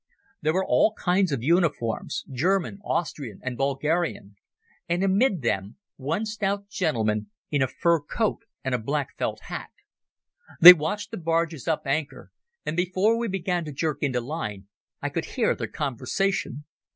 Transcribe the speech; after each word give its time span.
There 0.41 0.55
were 0.55 0.65
all 0.65 0.93
kinds 0.97 1.31
of 1.31 1.43
uniforms—German, 1.43 2.79
Austrian, 2.83 3.39
and 3.43 3.55
Bulgarian, 3.55 4.35
and 4.89 5.03
amid 5.03 5.43
them 5.43 5.77
one 5.95 6.25
stout 6.25 6.67
gentleman 6.69 7.29
in 7.51 7.61
a 7.61 7.67
fur 7.67 7.99
coat 7.99 8.41
and 8.63 8.73
a 8.73 8.79
black 8.79 9.15
felt 9.19 9.41
hat. 9.41 9.69
They 10.59 10.73
watched 10.73 11.11
the 11.11 11.17
barges 11.17 11.67
up 11.67 11.85
anchor, 11.85 12.31
and 12.65 12.75
before 12.75 13.15
we 13.15 13.27
began 13.27 13.63
to 13.65 13.71
jerk 13.71 14.01
into 14.01 14.21
line 14.21 14.67
I 15.03 15.09
could 15.09 15.25
hear 15.25 15.53
their 15.53 15.67
conversation. 15.67 16.65